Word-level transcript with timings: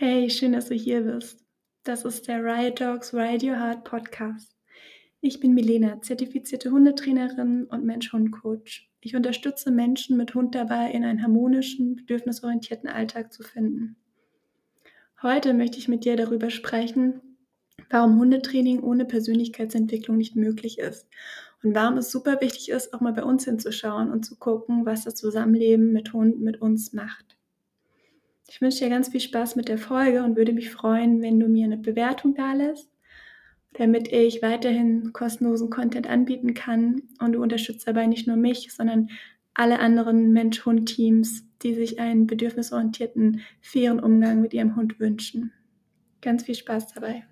Hey, 0.00 0.30
schön, 0.30 0.52
dass 0.52 0.68
du 0.68 0.74
hier 0.74 1.00
bist. 1.00 1.44
Das 1.82 2.04
ist 2.04 2.28
der 2.28 2.44
Riot 2.44 2.80
Dogs 2.80 3.12
Ride 3.12 3.44
Your 3.44 3.58
Heart 3.58 3.82
Podcast. 3.82 4.54
Ich 5.20 5.40
bin 5.40 5.54
Milena, 5.54 6.00
zertifizierte 6.02 6.70
Hundetrainerin 6.70 7.64
und 7.64 7.84
Mensch-Hund-Coach. 7.84 8.88
Ich 9.00 9.16
unterstütze 9.16 9.70
Menschen 9.72 10.16
mit 10.16 10.34
Hund 10.34 10.54
dabei, 10.54 10.92
in 10.92 11.04
einen 11.04 11.22
harmonischen, 11.22 11.96
bedürfnisorientierten 11.96 12.88
Alltag 12.88 13.32
zu 13.32 13.42
finden. 13.42 13.96
Heute 15.22 15.52
möchte 15.54 15.78
ich 15.78 15.88
mit 15.88 16.04
dir 16.04 16.14
darüber 16.16 16.50
sprechen, 16.50 17.20
warum 17.90 18.20
Hundetraining 18.20 18.80
ohne 18.80 19.04
Persönlichkeitsentwicklung 19.04 20.16
nicht 20.16 20.36
möglich 20.36 20.78
ist 20.78 21.08
und 21.62 21.74
warum 21.74 21.98
es 21.98 22.10
super 22.10 22.40
wichtig 22.40 22.70
ist, 22.70 22.94
auch 22.94 23.00
mal 23.00 23.12
bei 23.12 23.24
uns 23.24 23.44
hinzuschauen 23.44 24.10
und 24.10 24.24
zu 24.24 24.36
gucken, 24.36 24.86
was 24.86 25.04
das 25.04 25.16
Zusammenleben 25.16 25.92
mit 25.92 26.12
Hunden 26.12 26.44
mit 26.44 26.60
uns 26.60 26.92
macht. 26.92 27.36
Ich 28.48 28.60
wünsche 28.60 28.78
dir 28.78 28.90
ganz 28.90 29.08
viel 29.08 29.20
Spaß 29.20 29.56
mit 29.56 29.68
der 29.68 29.78
Folge 29.78 30.22
und 30.22 30.36
würde 30.36 30.52
mich 30.52 30.70
freuen, 30.70 31.20
wenn 31.20 31.38
du 31.38 31.48
mir 31.48 31.64
eine 31.64 31.76
Bewertung 31.76 32.34
da 32.34 32.52
lässt, 32.54 32.88
damit 33.74 34.10
ich 34.10 34.40
weiterhin 34.40 35.12
kostenlosen 35.12 35.68
Content 35.68 36.08
anbieten 36.08 36.54
kann. 36.54 37.02
Und 37.20 37.32
du 37.32 37.42
unterstützt 37.42 37.86
dabei 37.86 38.06
nicht 38.06 38.26
nur 38.26 38.36
mich, 38.36 38.72
sondern 38.72 39.10
alle 39.52 39.80
anderen 39.80 40.32
Mensch-Hund-Teams, 40.32 41.44
die 41.62 41.74
sich 41.74 41.98
einen 41.98 42.26
bedürfnisorientierten, 42.26 43.42
fairen 43.60 44.00
Umgang 44.00 44.40
mit 44.40 44.54
ihrem 44.54 44.76
Hund 44.76 44.98
wünschen. 44.98 45.52
Ganz 46.22 46.44
viel 46.44 46.54
Spaß 46.54 46.94
dabei. 46.94 47.24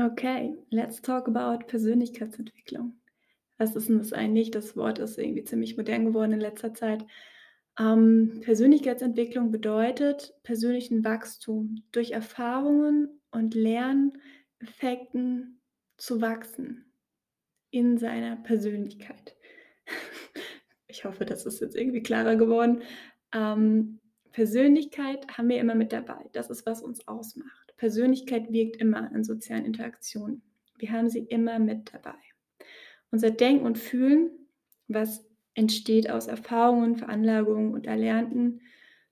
Okay, 0.00 0.56
let's 0.70 1.02
talk 1.02 1.28
about 1.28 1.66
Persönlichkeitsentwicklung. 1.66 2.98
Was 3.58 3.76
ist 3.76 3.90
denn 3.90 3.98
das 3.98 4.14
eigentlich? 4.14 4.50
Das 4.50 4.74
Wort 4.74 4.98
ist 4.98 5.18
irgendwie 5.18 5.44
ziemlich 5.44 5.76
modern 5.76 6.06
geworden 6.06 6.32
in 6.32 6.40
letzter 6.40 6.72
Zeit. 6.72 7.04
Ähm, 7.78 8.40
Persönlichkeitsentwicklung 8.42 9.50
bedeutet 9.50 10.32
persönlichen 10.42 11.04
Wachstum 11.04 11.82
durch 11.92 12.12
Erfahrungen 12.12 13.20
und 13.30 13.54
Lerneffekten 13.54 15.60
zu 15.98 16.22
wachsen 16.22 16.94
in 17.70 17.98
seiner 17.98 18.36
Persönlichkeit. 18.36 19.36
ich 20.86 21.04
hoffe, 21.04 21.26
das 21.26 21.44
ist 21.44 21.60
jetzt 21.60 21.76
irgendwie 21.76 22.02
klarer 22.02 22.36
geworden. 22.36 22.84
Ähm, 23.34 24.00
Persönlichkeit 24.32 25.36
haben 25.36 25.50
wir 25.50 25.58
immer 25.58 25.74
mit 25.74 25.92
dabei. 25.92 26.30
Das 26.32 26.48
ist, 26.48 26.64
was 26.64 26.80
uns 26.80 27.06
ausmacht. 27.06 27.59
Persönlichkeit 27.80 28.52
wirkt 28.52 28.76
immer 28.76 29.10
in 29.14 29.24
sozialen 29.24 29.64
Interaktionen. 29.64 30.42
Wir 30.76 30.92
haben 30.92 31.08
sie 31.08 31.20
immer 31.20 31.58
mit 31.58 31.94
dabei. 31.94 32.18
Unser 33.10 33.30
Denken 33.30 33.64
und 33.64 33.78
Fühlen, 33.78 34.30
was 34.86 35.24
entsteht 35.54 36.10
aus 36.10 36.26
Erfahrungen, 36.26 36.96
Veranlagungen 36.96 37.72
und 37.72 37.86
Erlernten, 37.86 38.60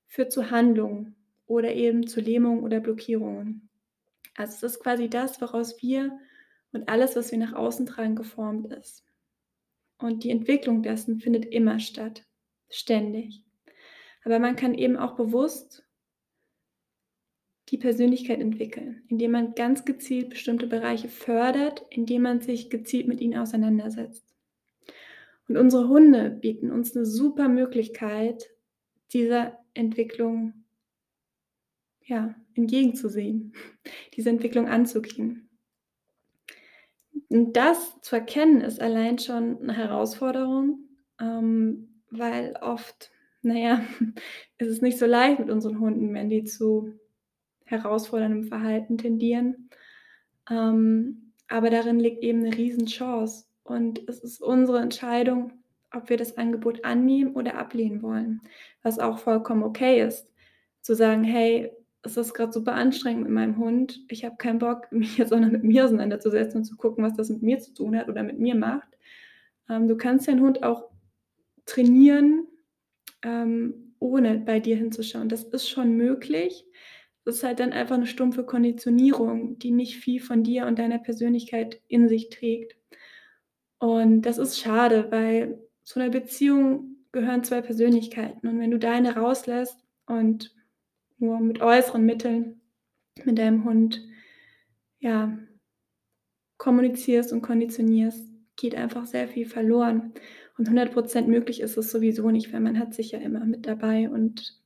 führt 0.06 0.32
zu 0.32 0.50
Handlungen 0.50 1.16
oder 1.46 1.72
eben 1.72 2.06
zu 2.06 2.20
Lähmungen 2.20 2.62
oder 2.62 2.80
Blockierungen. 2.80 3.70
Also 4.36 4.66
es 4.66 4.74
ist 4.74 4.82
quasi 4.82 5.08
das, 5.08 5.40
woraus 5.40 5.80
wir 5.82 6.18
und 6.72 6.90
alles, 6.90 7.16
was 7.16 7.32
wir 7.32 7.38
nach 7.38 7.54
außen 7.54 7.86
tragen, 7.86 8.16
geformt 8.16 8.70
ist. 8.70 9.02
Und 9.96 10.24
die 10.24 10.30
Entwicklung 10.30 10.82
dessen 10.82 11.20
findet 11.20 11.46
immer 11.46 11.80
statt, 11.80 12.26
ständig. 12.68 13.42
Aber 14.24 14.38
man 14.38 14.56
kann 14.56 14.74
eben 14.74 14.98
auch 14.98 15.16
bewusst 15.16 15.87
die 17.68 17.78
Persönlichkeit 17.78 18.40
entwickeln, 18.40 19.02
indem 19.08 19.32
man 19.32 19.54
ganz 19.54 19.84
gezielt 19.84 20.30
bestimmte 20.30 20.66
Bereiche 20.66 21.08
fördert, 21.08 21.84
indem 21.90 22.22
man 22.22 22.40
sich 22.40 22.70
gezielt 22.70 23.08
mit 23.08 23.20
ihnen 23.20 23.38
auseinandersetzt. 23.38 24.24
Und 25.48 25.56
unsere 25.56 25.88
Hunde 25.88 26.30
bieten 26.30 26.70
uns 26.70 26.96
eine 26.96 27.06
super 27.06 27.48
Möglichkeit, 27.48 28.50
dieser 29.12 29.58
Entwicklung 29.74 30.64
ja, 32.04 32.34
entgegenzusehen, 32.54 33.52
diese 34.14 34.30
Entwicklung 34.30 34.66
anzugehen. 34.66 35.48
Und 37.28 37.56
das 37.56 38.00
zu 38.00 38.16
erkennen, 38.16 38.62
ist 38.62 38.80
allein 38.80 39.18
schon 39.18 39.60
eine 39.60 39.76
Herausforderung, 39.76 40.88
ähm, 41.20 42.02
weil 42.10 42.56
oft, 42.62 43.10
naja, 43.42 43.82
ist 44.58 44.68
es 44.68 44.80
nicht 44.80 44.98
so 44.98 45.04
leicht 45.04 45.38
mit 45.38 45.50
unseren 45.50 45.80
Hunden, 45.80 46.14
wenn 46.14 46.30
die 46.30 46.44
zu 46.44 46.98
herausforderndem 47.68 48.44
Verhalten 48.44 48.98
tendieren. 48.98 49.70
Ähm, 50.50 51.32
aber 51.48 51.70
darin 51.70 52.00
liegt 52.00 52.22
eben 52.22 52.44
eine 52.44 52.56
Riesenchance. 52.56 53.46
Und 53.64 54.08
es 54.08 54.20
ist 54.20 54.40
unsere 54.40 54.80
Entscheidung, 54.80 55.52
ob 55.92 56.08
wir 56.10 56.16
das 56.16 56.36
Angebot 56.36 56.84
annehmen 56.84 57.34
oder 57.34 57.56
ablehnen 57.56 58.02
wollen. 58.02 58.40
Was 58.82 58.98
auch 58.98 59.18
vollkommen 59.18 59.62
okay 59.62 60.02
ist. 60.02 60.32
Zu 60.80 60.94
sagen, 60.94 61.24
hey, 61.24 61.70
es 62.02 62.16
ist 62.16 62.34
gerade 62.34 62.52
super 62.52 62.74
anstrengend 62.74 63.24
mit 63.24 63.32
meinem 63.32 63.58
Hund. 63.58 64.00
Ich 64.08 64.24
habe 64.24 64.36
keinen 64.36 64.58
Bock, 64.58 64.88
mich 64.92 65.18
jetzt 65.18 65.32
auch 65.32 65.40
noch 65.40 65.50
mit 65.50 65.64
mir 65.64 65.84
auseinanderzusetzen 65.84 66.60
und 66.60 66.64
zu 66.64 66.76
gucken, 66.76 67.04
was 67.04 67.14
das 67.14 67.28
mit 67.28 67.42
mir 67.42 67.58
zu 67.58 67.74
tun 67.74 67.96
hat 67.96 68.08
oder 68.08 68.22
mit 68.22 68.38
mir 68.38 68.54
macht. 68.54 68.88
Ähm, 69.68 69.88
du 69.88 69.96
kannst 69.96 70.28
deinen 70.28 70.40
Hund 70.40 70.62
auch 70.62 70.90
trainieren, 71.66 72.46
ähm, 73.22 73.94
ohne 73.98 74.38
bei 74.38 74.60
dir 74.60 74.76
hinzuschauen. 74.76 75.28
Das 75.28 75.44
ist 75.44 75.68
schon 75.68 75.96
möglich. 75.96 76.64
Das 77.28 77.36
ist 77.36 77.44
halt 77.44 77.60
dann 77.60 77.74
einfach 77.74 77.96
eine 77.96 78.06
stumpfe 78.06 78.42
Konditionierung, 78.42 79.58
die 79.58 79.70
nicht 79.70 79.98
viel 79.98 80.18
von 80.18 80.42
dir 80.42 80.64
und 80.64 80.78
deiner 80.78 80.96
Persönlichkeit 80.96 81.78
in 81.86 82.08
sich 82.08 82.30
trägt. 82.30 82.74
Und 83.76 84.22
das 84.22 84.38
ist 84.38 84.58
schade, 84.58 85.08
weil 85.10 85.58
zu 85.84 86.00
einer 86.00 86.08
Beziehung 86.08 86.96
gehören 87.12 87.44
zwei 87.44 87.60
Persönlichkeiten. 87.60 88.48
Und 88.48 88.58
wenn 88.58 88.70
du 88.70 88.78
deine 88.78 89.16
rauslässt 89.16 89.78
und 90.06 90.56
nur 91.18 91.38
mit 91.40 91.60
äußeren 91.60 92.02
Mitteln 92.02 92.62
mit 93.26 93.38
deinem 93.38 93.64
Hund 93.64 94.02
ja, 94.98 95.36
kommunizierst 96.56 97.34
und 97.34 97.42
konditionierst, 97.42 98.26
geht 98.56 98.74
einfach 98.74 99.04
sehr 99.04 99.28
viel 99.28 99.44
verloren. 99.44 100.14
Und 100.56 100.70
100% 100.70 101.26
möglich 101.26 101.60
ist 101.60 101.76
es 101.76 101.90
sowieso 101.90 102.30
nicht, 102.30 102.54
weil 102.54 102.60
man 102.60 102.78
hat 102.78 102.94
sich 102.94 103.10
ja 103.10 103.18
immer 103.18 103.44
mit 103.44 103.66
dabei 103.66 104.08
und 104.08 104.58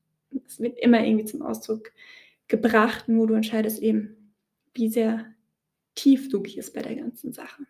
es 0.46 0.60
wird 0.60 0.78
immer 0.78 1.04
irgendwie 1.04 1.24
zum 1.24 1.42
Ausdruck 1.42 1.90
gebracht, 2.52 3.08
nur 3.08 3.26
du 3.26 3.34
entscheidest 3.34 3.82
eben, 3.82 4.34
wie 4.74 4.90
sehr 4.90 5.24
tief 5.94 6.28
du 6.28 6.42
gehst 6.42 6.74
bei 6.74 6.82
der 6.82 6.94
ganzen 6.94 7.32
Sache. 7.32 7.66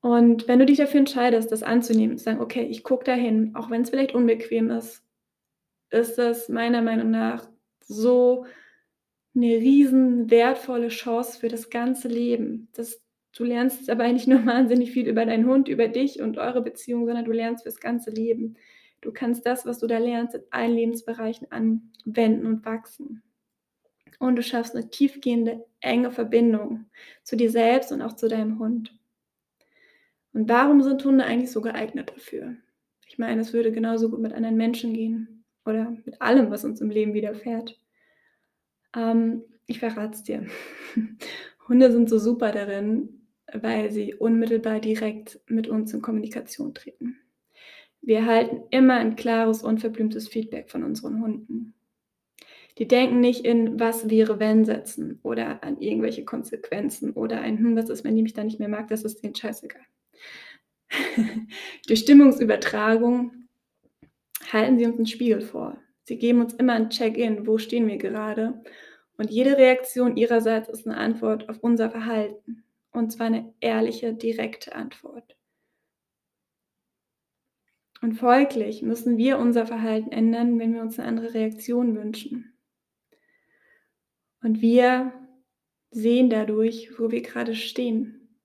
Und 0.00 0.48
wenn 0.48 0.58
du 0.58 0.66
dich 0.66 0.78
dafür 0.78 0.98
entscheidest, 0.98 1.52
das 1.52 1.62
anzunehmen, 1.62 2.18
zu 2.18 2.24
sagen, 2.24 2.40
okay, 2.40 2.64
ich 2.64 2.82
gucke 2.82 3.04
dahin, 3.04 3.54
auch 3.54 3.70
wenn 3.70 3.82
es 3.82 3.90
vielleicht 3.90 4.14
unbequem 4.14 4.70
ist, 4.70 5.04
ist 5.90 6.18
das 6.18 6.48
meiner 6.48 6.82
Meinung 6.82 7.10
nach 7.10 7.48
so 7.80 8.46
eine 9.34 9.46
riesen 9.46 10.28
wertvolle 10.28 10.88
Chance 10.88 11.38
für 11.38 11.48
das 11.48 11.70
ganze 11.70 12.08
Leben. 12.08 12.68
Das, 12.74 13.00
du 13.36 13.44
lernst 13.44 13.88
aber 13.90 14.12
nicht 14.12 14.26
nur 14.26 14.44
wahnsinnig 14.46 14.90
viel 14.90 15.06
über 15.06 15.24
deinen 15.24 15.46
Hund, 15.46 15.68
über 15.68 15.86
dich 15.86 16.20
und 16.20 16.36
eure 16.36 16.62
Beziehung, 16.62 17.06
sondern 17.06 17.24
du 17.24 17.32
lernst 17.32 17.62
fürs 17.62 17.78
ganze 17.78 18.10
Leben. 18.10 18.56
Du 19.00 19.12
kannst 19.12 19.46
das, 19.46 19.66
was 19.66 19.78
du 19.78 19.86
da 19.86 19.98
lernst, 19.98 20.34
in 20.34 20.42
allen 20.50 20.74
Lebensbereichen 20.74 21.46
anwenden 21.52 22.46
und 22.46 22.64
wachsen 22.64 23.22
und 24.18 24.36
du 24.36 24.42
schaffst 24.42 24.74
eine 24.74 24.90
tiefgehende, 24.90 25.64
enge 25.80 26.10
Verbindung 26.10 26.86
zu 27.22 27.36
dir 27.36 27.50
selbst 27.50 27.92
und 27.92 28.02
auch 28.02 28.14
zu 28.14 28.28
deinem 28.28 28.58
Hund. 28.58 28.94
Und 30.32 30.48
warum 30.48 30.82
sind 30.82 31.04
Hunde 31.04 31.24
eigentlich 31.24 31.50
so 31.50 31.60
geeignet 31.60 32.12
dafür? 32.14 32.56
Ich 33.06 33.18
meine, 33.18 33.40
es 33.40 33.52
würde 33.52 33.72
genauso 33.72 34.10
gut 34.10 34.20
mit 34.20 34.32
anderen 34.32 34.56
Menschen 34.56 34.92
gehen 34.92 35.44
oder 35.64 35.96
mit 36.04 36.20
allem, 36.20 36.50
was 36.50 36.64
uns 36.64 36.80
im 36.80 36.90
Leben 36.90 37.14
widerfährt. 37.14 37.80
Ähm, 38.94 39.42
ich 39.66 39.80
verrate 39.80 40.14
es 40.14 40.22
dir. 40.22 40.46
Hunde 41.68 41.92
sind 41.92 42.08
so 42.08 42.18
super 42.18 42.52
darin, 42.52 43.26
weil 43.52 43.90
sie 43.90 44.14
unmittelbar 44.14 44.80
direkt 44.80 45.40
mit 45.46 45.68
uns 45.68 45.92
in 45.92 46.02
Kommunikation 46.02 46.74
treten. 46.74 47.18
Wir 48.00 48.18
erhalten 48.18 48.62
immer 48.70 48.94
ein 48.94 49.16
klares, 49.16 49.62
unverblümtes 49.62 50.28
Feedback 50.28 50.70
von 50.70 50.84
unseren 50.84 51.20
Hunden. 51.22 51.74
Die 52.78 52.86
denken 52.86 53.20
nicht 53.20 53.44
in 53.44 53.80
was 53.80 54.08
wäre 54.08 54.38
wenn 54.38 54.64
setzen 54.64 55.18
oder 55.24 55.62
an 55.64 55.80
irgendwelche 55.80 56.24
Konsequenzen 56.24 57.12
oder 57.12 57.40
ein 57.40 57.58
hm, 57.58 57.76
was 57.76 57.88
ist, 57.88 58.04
wenn 58.04 58.14
die 58.14 58.22
mich 58.22 58.34
da 58.34 58.44
nicht 58.44 58.60
mehr 58.60 58.68
mag, 58.68 58.88
das 58.88 59.02
ist 59.02 59.22
denen 59.22 59.34
scheißegal. 59.34 59.82
Durch 61.88 62.00
Stimmungsübertragung 62.00 63.48
halten 64.52 64.78
sie 64.78 64.86
uns 64.86 64.96
einen 64.96 65.06
Spiegel 65.06 65.40
vor. 65.40 65.76
Sie 66.04 66.18
geben 66.18 66.40
uns 66.40 66.54
immer 66.54 66.74
ein 66.74 66.90
Check-in, 66.90 67.46
wo 67.46 67.58
stehen 67.58 67.88
wir 67.88 67.98
gerade. 67.98 68.62
Und 69.16 69.30
jede 69.30 69.58
Reaktion 69.58 70.16
ihrerseits 70.16 70.68
ist 70.68 70.86
eine 70.86 70.96
Antwort 70.96 71.48
auf 71.48 71.58
unser 71.60 71.90
Verhalten. 71.90 72.64
Und 72.92 73.10
zwar 73.10 73.26
eine 73.26 73.52
ehrliche, 73.60 74.14
direkte 74.14 74.74
Antwort. 74.74 75.36
Und 78.00 78.14
folglich 78.14 78.82
müssen 78.82 79.18
wir 79.18 79.38
unser 79.38 79.66
Verhalten 79.66 80.12
ändern, 80.12 80.58
wenn 80.60 80.72
wir 80.72 80.82
uns 80.82 80.98
eine 80.98 81.08
andere 81.08 81.34
Reaktion 81.34 81.96
wünschen. 81.96 82.57
Und 84.42 84.60
wir 84.60 85.12
sehen 85.90 86.30
dadurch, 86.30 86.98
wo 86.98 87.10
wir 87.10 87.22
gerade 87.22 87.54
stehen. 87.54 88.38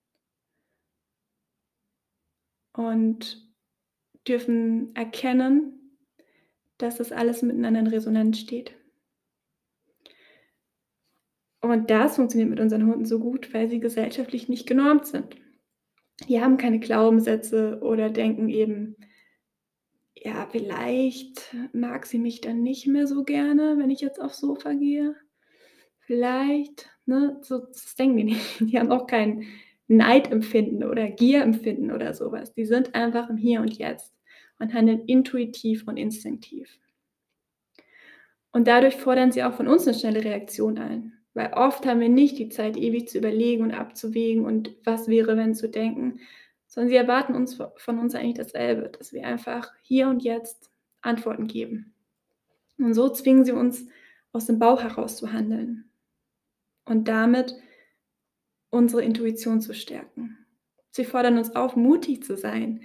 Und 2.73 3.43
dürfen 4.27 4.95
erkennen, 4.95 5.97
dass 6.77 6.97
das 6.97 7.11
alles 7.11 7.41
miteinander 7.41 7.81
in 7.81 7.87
Resonanz 7.87 8.39
steht. 8.39 8.75
Und 11.61 11.89
das 11.89 12.15
funktioniert 12.15 12.49
mit 12.49 12.59
unseren 12.59 12.85
Hunden 12.85 13.05
so 13.05 13.19
gut, 13.19 13.53
weil 13.53 13.69
sie 13.69 13.79
gesellschaftlich 13.79 14.49
nicht 14.49 14.67
genormt 14.67 15.05
sind. 15.05 15.35
Die 16.27 16.41
haben 16.41 16.57
keine 16.57 16.79
Glaubenssätze 16.79 17.79
oder 17.81 18.09
denken 18.09 18.49
eben, 18.49 18.97
ja, 20.15 20.47
vielleicht 20.51 21.55
mag 21.73 22.05
sie 22.05 22.19
mich 22.19 22.41
dann 22.41 22.63
nicht 22.63 22.87
mehr 22.87 23.07
so 23.07 23.23
gerne, 23.23 23.77
wenn 23.77 23.89
ich 23.89 24.01
jetzt 24.01 24.19
aufs 24.21 24.39
Sofa 24.39 24.73
gehe. 24.73 25.15
Vielleicht, 26.05 26.89
ne, 27.05 27.37
so 27.41 27.59
das 27.59 27.95
denken 27.95 28.17
die 28.17 28.23
nicht. 28.25 28.59
Die 28.59 28.77
haben 28.77 28.91
auch 28.91 29.07
kein 29.07 29.45
Neidempfinden 29.87 30.83
oder 30.83 31.09
Gierempfinden 31.09 31.91
oder 31.91 32.13
sowas. 32.13 32.53
Die 32.53 32.65
sind 32.65 32.93
einfach 32.95 33.29
im 33.29 33.37
Hier 33.37 33.61
und 33.61 33.77
Jetzt 33.77 34.13
und 34.59 34.73
handeln 34.73 35.05
intuitiv 35.05 35.87
und 35.87 35.97
instinktiv. 35.97 36.79
Und 38.51 38.67
dadurch 38.67 38.95
fordern 38.95 39.31
sie 39.31 39.43
auch 39.43 39.53
von 39.53 39.67
uns 39.67 39.87
eine 39.87 39.97
schnelle 39.97 40.23
Reaktion 40.23 40.77
ein. 40.77 41.13
Weil 41.33 41.53
oft 41.53 41.85
haben 41.85 42.01
wir 42.01 42.09
nicht 42.09 42.37
die 42.37 42.49
Zeit, 42.49 42.77
ewig 42.77 43.07
zu 43.07 43.17
überlegen 43.17 43.63
und 43.63 43.71
abzuwägen 43.71 44.45
und 44.45 44.75
was 44.83 45.07
wäre, 45.07 45.35
wenn 45.37 45.55
zu 45.55 45.67
denken, 45.67 46.19
sondern 46.67 46.89
sie 46.89 46.95
erwarten 46.95 47.33
uns 47.33 47.59
von 47.77 47.99
uns 47.99 48.13
eigentlich 48.13 48.35
dasselbe, 48.35 48.89
dass 48.89 49.13
wir 49.13 49.25
einfach 49.25 49.71
hier 49.81 50.09
und 50.09 50.23
jetzt 50.23 50.69
Antworten 51.01 51.47
geben. 51.47 51.95
Und 52.77 52.93
so 52.93 53.09
zwingen 53.09 53.45
sie 53.45 53.51
uns 53.51 53.87
aus 54.31 54.45
dem 54.45 54.59
Bauch 54.59 54.83
heraus 54.83 55.17
zu 55.17 55.31
handeln 55.31 55.89
und 56.85 57.07
damit 57.07 57.55
unsere 58.69 59.03
Intuition 59.03 59.61
zu 59.61 59.73
stärken. 59.73 60.37
Sie 60.89 61.05
fordern 61.05 61.37
uns 61.37 61.55
auf, 61.55 61.75
mutig 61.75 62.23
zu 62.23 62.37
sein 62.37 62.81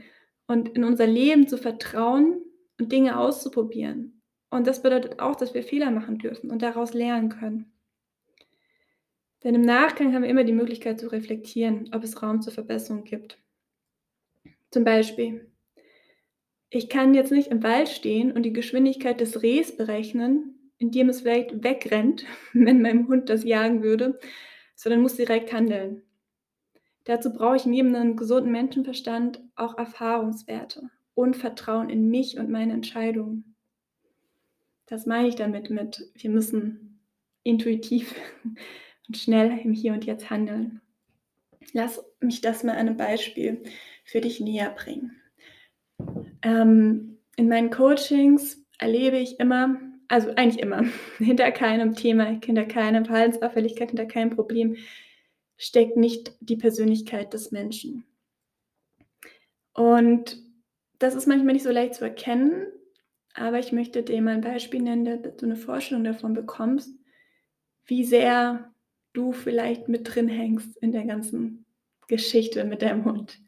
und 0.46 0.70
in 0.70 0.84
unser 0.84 1.06
Leben 1.06 1.46
zu 1.46 1.58
vertrauen 1.58 2.42
und 2.78 2.92
Dinge 2.92 3.18
auszuprobieren. 3.18 4.22
Und 4.50 4.66
das 4.66 4.82
bedeutet 4.82 5.20
auch, 5.20 5.36
dass 5.36 5.54
wir 5.54 5.62
Fehler 5.62 5.90
machen 5.90 6.18
dürfen 6.18 6.50
und 6.50 6.62
daraus 6.62 6.94
lernen 6.94 7.28
können. 7.28 7.72
Denn 9.44 9.54
im 9.54 9.62
Nachgang 9.62 10.14
haben 10.14 10.22
wir 10.22 10.30
immer 10.30 10.44
die 10.44 10.52
Möglichkeit 10.52 10.98
zu 10.98 11.08
reflektieren, 11.12 11.90
ob 11.92 12.02
es 12.02 12.22
Raum 12.22 12.40
zur 12.40 12.52
Verbesserung 12.52 13.04
gibt. 13.04 13.38
Zum 14.70 14.84
Beispiel, 14.84 15.52
ich 16.70 16.88
kann 16.88 17.14
jetzt 17.14 17.32
nicht 17.32 17.48
im 17.48 17.62
Wald 17.62 17.88
stehen 17.88 18.32
und 18.32 18.42
die 18.42 18.52
Geschwindigkeit 18.52 19.20
des 19.20 19.42
Rehs 19.42 19.76
berechnen, 19.76 20.57
indem 20.78 21.08
es 21.08 21.20
vielleicht 21.20 21.62
wegrennt, 21.62 22.24
wenn 22.52 22.82
meinem 22.82 23.08
Hund 23.08 23.28
das 23.28 23.44
jagen 23.44 23.82
würde, 23.82 24.18
sondern 24.74 25.02
muss 25.02 25.16
direkt 25.16 25.52
handeln. 25.52 26.02
Dazu 27.04 27.32
brauche 27.32 27.56
ich 27.56 27.66
neben 27.66 27.94
einem 27.94 28.16
gesunden 28.16 28.52
Menschenverstand 28.52 29.40
auch 29.56 29.78
Erfahrungswerte 29.78 30.90
und 31.14 31.36
Vertrauen 31.36 31.88
in 31.88 32.08
mich 32.10 32.38
und 32.38 32.50
meine 32.50 32.74
Entscheidungen. 32.74 33.56
Das 34.86 35.06
meine 35.06 35.28
ich 35.28 35.34
damit 35.34 35.70
mit, 35.70 36.10
wir 36.14 36.30
müssen 36.30 37.00
intuitiv 37.42 38.14
und 39.08 39.16
schnell 39.16 39.58
im 39.58 39.72
Hier 39.72 39.94
und 39.94 40.04
Jetzt 40.04 40.30
handeln. 40.30 40.80
Lass 41.72 42.04
mich 42.20 42.40
das 42.40 42.62
mal 42.62 42.76
einem 42.76 42.96
Beispiel 42.96 43.62
für 44.04 44.20
dich 44.20 44.40
näher 44.40 44.70
bringen. 44.70 45.16
Ähm, 46.42 47.18
in 47.36 47.48
meinen 47.48 47.70
Coachings 47.70 48.64
erlebe 48.78 49.18
ich 49.18 49.40
immer, 49.40 49.80
also 50.08 50.30
eigentlich 50.34 50.62
immer, 50.62 50.84
hinter 51.18 51.50
keinem 51.52 51.94
Thema, 51.94 52.24
hinter 52.42 52.64
keiner 52.64 53.04
Verhaltensauffälligkeit, 53.04 53.90
hinter 53.90 54.06
keinem 54.06 54.30
Problem 54.30 54.76
steckt 55.56 55.96
nicht 55.96 56.36
die 56.40 56.56
Persönlichkeit 56.56 57.32
des 57.34 57.50
Menschen. 57.50 58.04
Und 59.74 60.42
das 60.98 61.14
ist 61.14 61.26
manchmal 61.26 61.54
nicht 61.54 61.64
so 61.64 61.70
leicht 61.70 61.94
zu 61.94 62.04
erkennen, 62.04 62.66
aber 63.34 63.58
ich 63.58 63.72
möchte 63.72 64.02
dir 64.02 64.20
mal 64.22 64.34
ein 64.34 64.40
Beispiel 64.40 64.82
nennen, 64.82 65.04
damit 65.04 65.40
du 65.40 65.46
eine 65.46 65.56
Vorstellung 65.56 66.04
davon 66.04 66.34
bekommst, 66.34 66.90
wie 67.86 68.04
sehr 68.04 68.72
du 69.12 69.32
vielleicht 69.32 69.88
mit 69.88 70.14
drin 70.14 70.28
hängst 70.28 70.76
in 70.78 70.92
der 70.92 71.04
ganzen 71.04 71.64
Geschichte 72.08 72.64
mit 72.64 72.82
deinem 72.82 73.04
Hund. 73.04 73.40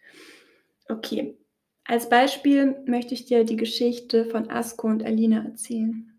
Okay, 0.89 1.37
als 1.85 2.09
Beispiel 2.09 2.77
möchte 2.87 3.15
ich 3.15 3.27
dir 3.27 3.45
die 3.45 3.57
Geschichte 3.57 4.25
von 4.25 4.51
Asko 4.51 4.87
und 4.87 5.05
Alina 5.05 5.45
erzählen. 5.45 6.10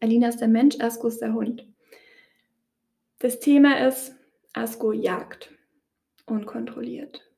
Alina 0.00 0.28
ist 0.28 0.40
der 0.40 0.48
Mensch, 0.48 0.78
Asko 0.80 1.08
ist 1.08 1.20
der 1.20 1.34
Hund. 1.34 1.66
Das 3.18 3.40
Thema 3.40 3.86
ist, 3.86 4.14
Asko 4.52 4.92
jagt 4.92 5.52
unkontrolliert. 6.26 7.28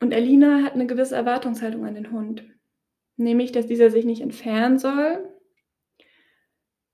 Und 0.00 0.14
Alina 0.14 0.62
hat 0.62 0.74
eine 0.74 0.86
gewisse 0.86 1.14
Erwartungshaltung 1.14 1.84
an 1.84 1.94
den 1.94 2.10
Hund, 2.10 2.44
nämlich, 3.16 3.52
dass 3.52 3.66
dieser 3.66 3.90
sich 3.90 4.06
nicht 4.06 4.22
entfernen 4.22 4.78
soll, 4.78 5.28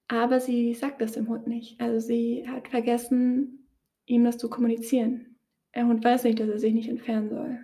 aber 0.09 0.41
sie 0.41 0.75
sagt 0.75 1.01
das 1.01 1.13
dem 1.13 1.29
Hund 1.29 1.47
nicht. 1.47 1.81
Also 1.81 2.05
sie 2.05 2.47
hat 2.49 2.69
vergessen, 2.69 3.69
ihm 4.07 4.25
das 4.25 4.39
zu 4.39 4.49
kommunizieren. 4.49 5.39
Der 5.75 5.87
Hund 5.87 6.05
weiß 6.05 6.25
nicht, 6.25 6.39
dass 6.41 6.49
er 6.49 6.59
sich 6.59 6.75
nicht 6.75 6.89
entfernen 6.89 7.29
soll. 7.29 7.59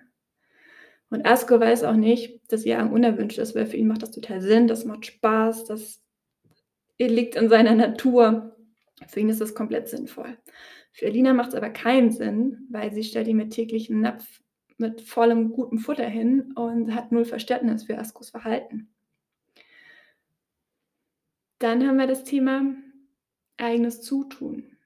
Und 1.11 1.27
Asko 1.27 1.61
weiß 1.61 1.85
auch 1.85 1.95
nicht, 1.95 2.41
dass 2.51 2.65
Jagen 2.65 2.91
unerwünscht 2.91 3.39
ist, 3.39 3.55
weil 3.55 3.67
für 3.67 3.77
ihn 3.77 3.87
macht 3.87 4.03
das 4.03 4.13
total 4.13 4.41
Sinn, 4.41 4.67
das 4.67 4.85
macht 4.85 5.07
Spaß, 5.07 5.65
das 5.65 6.03
liegt 7.09 7.37
in 7.37 7.49
seiner 7.49 7.75
Natur. 7.75 8.57
Für 9.09 9.21
ihn 9.21 9.29
ist 9.29 9.41
das 9.41 9.55
komplett 9.55 9.89
sinnvoll. 9.89 10.39
Für 10.93 11.07
Alina 11.07 11.33
macht 11.33 11.51
es 11.51 11.55
aber 11.55 11.71
keinen 11.71 12.11
Sinn, 12.11 12.67
weil 12.71 12.93
sie 12.93 13.03
stellt 13.03 13.29
ihm 13.29 13.39
mit 13.39 13.53
täglichen 13.53 14.01
Napf 14.01 14.43
mit 14.79 15.01
vollem 15.01 15.53
gutem 15.53 15.79
Futter 15.79 16.09
hin 16.09 16.53
und 16.53 16.95
hat 16.95 17.13
null 17.13 17.25
Verständnis 17.25 17.85
für 17.85 17.99
Askos 17.99 18.31
Verhalten. 18.31 18.93
Dann 21.59 21.87
haben 21.87 21.99
wir 21.99 22.09
das 22.09 22.25
Thema 22.25 22.75
eigenes 23.57 24.03
Zutun. 24.03 24.77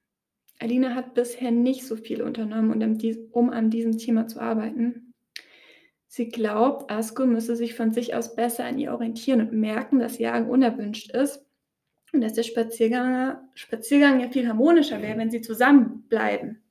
Alina 0.58 0.94
hat 0.94 1.14
bisher 1.14 1.50
nicht 1.50 1.86
so 1.86 1.96
viel 1.96 2.22
unternommen, 2.22 2.70
um 3.32 3.50
an 3.50 3.70
diesem 3.70 3.96
Thema 3.96 4.26
zu 4.26 4.40
arbeiten. 4.40 5.14
Sie 6.06 6.28
glaubt, 6.28 6.90
Asko 6.90 7.26
müsse 7.26 7.56
sich 7.56 7.74
von 7.74 7.92
sich 7.92 8.14
aus 8.14 8.36
besser 8.36 8.64
an 8.64 8.78
ihr 8.78 8.92
orientieren 8.92 9.40
und 9.40 9.52
merken, 9.52 9.98
dass 9.98 10.18
Jagen 10.18 10.48
unerwünscht 10.48 11.10
ist 11.12 11.45
und 12.12 12.20
dass 12.20 12.34
der 12.34 12.42
Spaziergang, 12.42 13.38
Spaziergang 13.54 14.20
ja 14.20 14.28
viel 14.28 14.48
harmonischer 14.48 15.02
wäre, 15.02 15.18
wenn 15.18 15.30
sie 15.30 15.40
zusammenbleiben. 15.40 16.62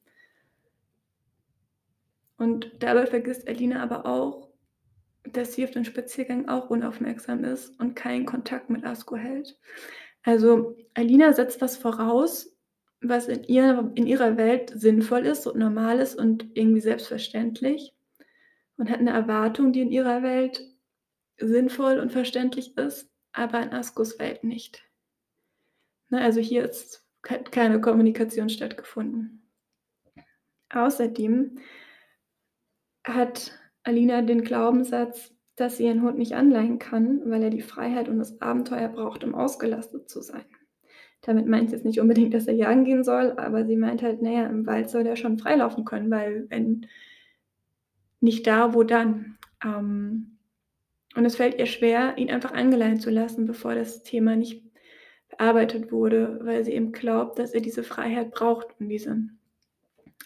Und 2.37 2.71
dabei 2.79 3.05
vergisst 3.05 3.47
Alina 3.47 3.81
aber 3.81 4.05
auch, 4.05 4.49
dass 5.23 5.53
sie 5.53 5.63
auf 5.63 5.71
den 5.71 5.85
Spaziergang 5.85 6.47
auch 6.47 6.69
unaufmerksam 6.69 7.43
ist 7.43 7.79
und 7.79 7.95
keinen 7.95 8.25
Kontakt 8.25 8.69
mit 8.69 8.85
Asko 8.85 9.15
hält. 9.15 9.57
Also 10.23 10.75
Alina 10.93 11.33
setzt 11.33 11.61
was 11.61 11.77
voraus, 11.77 12.55
was 13.01 13.27
in, 13.27 13.43
ihr, 13.43 13.91
in 13.95 14.07
ihrer 14.07 14.37
Welt 14.37 14.71
sinnvoll 14.75 15.25
ist 15.25 15.47
und 15.47 15.57
normal 15.57 15.99
ist 15.99 16.15
und 16.15 16.47
irgendwie 16.53 16.81
selbstverständlich 16.81 17.93
und 18.77 18.89
hat 18.89 18.99
eine 18.99 19.11
Erwartung, 19.11 19.71
die 19.71 19.81
in 19.81 19.91
ihrer 19.91 20.23
Welt 20.23 20.63
sinnvoll 21.37 21.99
und 21.99 22.11
verständlich 22.11 22.77
ist, 22.77 23.09
aber 23.31 23.61
in 23.61 23.73
Askos 23.73 24.19
Welt 24.19 24.43
nicht. 24.43 24.84
Ne, 26.09 26.21
also 26.21 26.39
hier 26.39 26.63
ist 26.63 27.05
keine 27.23 27.81
Kommunikation 27.81 28.49
stattgefunden. 28.49 29.49
Außerdem 30.69 31.57
hat 33.03 33.57
Alina 33.83 34.21
den 34.21 34.43
Glaubenssatz, 34.43 35.33
dass 35.55 35.77
sie 35.77 35.85
ihren 35.85 36.01
Hund 36.01 36.17
nicht 36.17 36.33
anleihen 36.33 36.79
kann, 36.79 37.21
weil 37.25 37.43
er 37.43 37.49
die 37.49 37.61
Freiheit 37.61 38.09
und 38.09 38.19
das 38.19 38.41
Abenteuer 38.41 38.89
braucht, 38.89 39.23
um 39.23 39.35
ausgelastet 39.35 40.09
zu 40.09 40.21
sein. 40.21 40.45
Damit 41.21 41.47
meint 41.47 41.69
sie 41.69 41.75
jetzt 41.75 41.85
nicht 41.85 41.99
unbedingt, 41.99 42.33
dass 42.33 42.47
er 42.47 42.53
jagen 42.53 42.83
gehen 42.83 43.03
soll, 43.03 43.31
aber 43.37 43.65
sie 43.65 43.77
meint 43.77 44.03
halt, 44.03 44.21
naja, 44.21 44.45
im 44.45 44.67
Wald 44.67 44.89
soll 44.89 45.07
er 45.07 45.15
schon 45.15 45.39
freilaufen 45.39 45.85
können, 45.85 46.11
weil 46.11 46.45
wenn 46.49 46.87
nicht 48.19 48.45
da, 48.45 48.73
wo 48.73 48.83
dann? 48.83 49.37
Ähm, 49.63 50.37
und 51.15 51.25
es 51.25 51.37
fällt 51.37 51.57
ihr 51.57 51.65
schwer, 51.65 52.17
ihn 52.17 52.29
einfach 52.29 52.51
angeleihen 52.51 52.99
zu 52.99 53.09
lassen, 53.09 53.45
bevor 53.45 53.73
das 53.73 54.03
Thema 54.03 54.35
nicht 54.35 54.64
bearbeitet 55.29 55.91
wurde, 55.91 56.39
weil 56.43 56.63
sie 56.63 56.73
eben 56.73 56.91
glaubt, 56.91 57.39
dass 57.39 57.53
er 57.53 57.61
diese 57.61 57.83
Freiheit 57.83 58.31
braucht 58.31 58.67
und 58.79 58.89
diese 58.89 59.17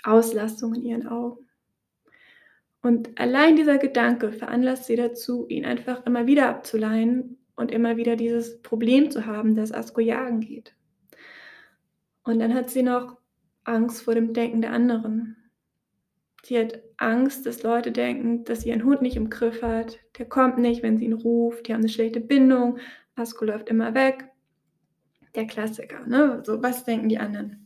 Auslastung 0.03 0.75
in 0.75 0.83
ihren 0.83 1.07
Augen. 1.07 1.47
Und 2.81 3.19
allein 3.19 3.55
dieser 3.55 3.77
Gedanke 3.77 4.31
veranlasst 4.31 4.85
sie 4.85 4.95
dazu, 4.95 5.45
ihn 5.47 5.65
einfach 5.65 6.05
immer 6.05 6.27
wieder 6.27 6.47
abzuleihen 6.47 7.37
und 7.55 7.71
immer 7.71 7.97
wieder 7.97 8.15
dieses 8.15 8.61
Problem 8.61 9.11
zu 9.11 9.25
haben, 9.25 9.55
dass 9.55 9.73
Asko 9.73 9.99
jagen 9.99 10.39
geht. 10.39 10.73
Und 12.23 12.39
dann 12.39 12.53
hat 12.53 12.69
sie 12.69 12.83
noch 12.83 13.17
Angst 13.65 14.03
vor 14.03 14.15
dem 14.15 14.33
Denken 14.33 14.61
der 14.61 14.71
anderen. 14.71 15.35
Sie 16.43 16.57
hat 16.57 16.81
Angst, 16.97 17.45
dass 17.45 17.63
Leute 17.63 17.91
denken, 17.91 18.45
dass 18.45 18.61
sie 18.61 18.69
ihren 18.69 18.85
Hund 18.85 19.01
nicht 19.01 19.17
im 19.17 19.29
Griff 19.29 19.61
hat. 19.61 19.99
Der 20.17 20.25
kommt 20.25 20.57
nicht, 20.57 20.81
wenn 20.81 20.97
sie 20.97 21.05
ihn 21.05 21.13
ruft. 21.13 21.67
Die 21.67 21.73
haben 21.73 21.81
eine 21.81 21.89
schlechte 21.89 22.21
Bindung. 22.21 22.79
Asko 23.15 23.43
läuft 23.43 23.69
immer 23.69 23.93
weg. 23.93 24.29
Der 25.39 25.47
Klassiker, 25.47 26.05
ne? 26.05 26.43
So, 26.45 26.61
was 26.61 26.83
denken 26.83 27.07
die 27.07 27.17
anderen? 27.17 27.65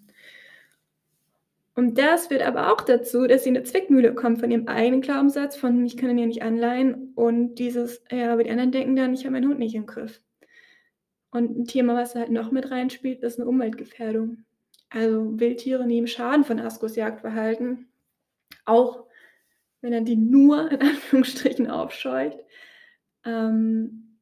Und 1.77 1.97
das 1.97 2.27
führt 2.27 2.43
aber 2.43 2.71
auch 2.71 2.81
dazu, 2.81 3.25
dass 3.25 3.43
sie 3.43 3.49
in 3.49 3.55
'ne 3.55 3.63
Zwickmühle 3.63 4.13
kommt 4.13 4.39
von 4.39 4.51
ihrem 4.51 4.67
eigenen 4.67 5.01
Glaubenssatz 5.01 5.55
von: 5.55 5.83
„Ich 5.85 5.97
kann 5.97 6.11
ihn 6.11 6.19
ja 6.19 6.25
nicht 6.27 6.43
anleihen“ 6.43 7.13
und 7.15 7.55
dieses: 7.55 8.03
„Ja, 8.11 8.31
aber 8.31 8.43
die 8.43 8.51
anderen 8.51 8.71
denken 8.71 8.95
dann, 8.95 9.13
ich 9.15 9.21
habe 9.25 9.31
meinen 9.33 9.47
Hund 9.49 9.57
nicht 9.59 9.73
im 9.75 9.87
Griff.“ 9.87 10.19
Und 11.33 11.57
'n 11.57 11.65
Thema, 11.65 11.95
was 11.95 12.13
halt 12.13 12.29
noch 12.29 12.51
mit 12.51 12.69
reinspielt, 12.69 13.23
ist 13.23 13.39
'ne 13.39 13.45
Umweltgefährdung. 13.47 14.45
Also, 14.91 15.39
Wildtiere 15.39 15.87
nehmen 15.87 16.05
Schaden 16.07 16.43
von 16.45 16.59
Askos 16.59 16.95
Jagdverhalten, 16.95 17.87
auch 18.65 19.05
wenn 19.81 19.93
er 19.93 20.01
die 20.01 20.17
nur 20.17 20.71
in 20.71 20.81
Anführungsstrichen 20.81 21.69
aufscheucht. 21.69 22.39
Ähm 23.25 24.12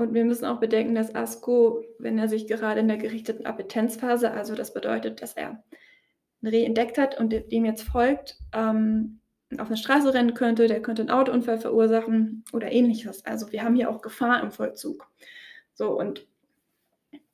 und 0.00 0.14
wir 0.14 0.24
müssen 0.24 0.46
auch 0.46 0.60
bedenken, 0.60 0.94
dass 0.96 1.14
Asko, 1.14 1.84
wenn 1.98 2.18
er 2.18 2.28
sich 2.28 2.46
gerade 2.48 2.80
in 2.80 2.88
der 2.88 2.96
gerichteten 2.98 3.46
Appetenzphase 3.46 4.30
also, 4.32 4.54
das 4.54 4.74
bedeutet, 4.74 5.22
dass 5.22 5.34
er 5.34 5.62
'n 6.42 6.48
Reh 6.48 6.64
entdeckt 6.64 6.98
hat 6.98 7.18
und 7.20 7.32
de 7.32 7.48
dem 7.48 7.64
jetzt 7.66 7.82
folgt, 7.84 8.38
ähm, 8.54 9.20
auf 9.58 9.70
'ne 9.70 9.76
Straße 9.78 10.14
rennen 10.14 10.34
könnte, 10.34 10.68
der 10.68 10.82
könnte 10.82 11.02
'n 11.02 11.10
Autounfall 11.10 11.58
verursachen 11.60 12.44
oder 12.52 12.72
Ähnliches. 12.72 13.26
Also, 13.26 13.52
wir 13.52 13.64
haben 13.64 13.76
hier 13.76 13.90
auch 13.90 14.02
Gefahr 14.02 14.42
im 14.42 14.52
Vollzug. 14.52 15.08
So, 15.74 15.98
und 15.98 16.26